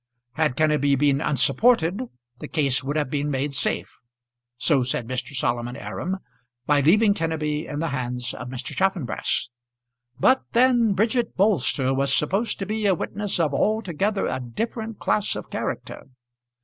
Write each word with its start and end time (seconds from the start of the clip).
Had 0.31 0.55
Kenneby 0.57 0.97
been 0.97 1.21
unsupported 1.21 1.99
the 2.39 2.47
case 2.47 2.83
would 2.83 2.95
have 2.95 3.11
been 3.11 3.29
made 3.29 3.53
safe, 3.53 3.99
so 4.57 4.81
said 4.81 5.07
Mr. 5.07 5.35
Solomon 5.35 5.75
Aram, 5.75 6.17
by 6.65 6.81
leaving 6.81 7.13
Kenneby 7.13 7.69
in 7.71 7.77
the 7.77 7.89
hands 7.89 8.33
of 8.33 8.47
Mr. 8.49 8.75
Chaffanbrass. 8.75 9.49
But 10.19 10.41
then 10.53 10.93
Bridget 10.93 11.37
Bolster 11.37 11.93
was 11.93 12.11
supposed 12.15 12.57
to 12.57 12.65
be 12.65 12.87
a 12.87 12.95
witness 12.95 13.39
of 13.39 13.53
altogether 13.53 14.25
a 14.25 14.39
different 14.39 14.97
class 14.97 15.35
of 15.35 15.51
character. 15.51 16.07